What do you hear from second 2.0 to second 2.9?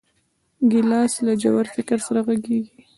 سره غږېږي.